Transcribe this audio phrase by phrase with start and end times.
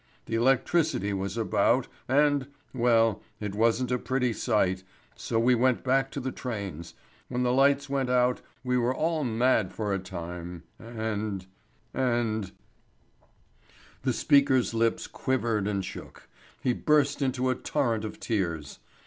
[0.25, 4.83] The electricity was about, and well, it wasn't a pretty sight,
[5.15, 6.95] so we went back to the trains.
[7.29, 11.45] When the lights went out we were all mad for a time, and
[11.93, 12.51] and"
[14.01, 16.27] The speaker's lips quivered and shook
[16.63, 18.79] he burst into a torrent of tears.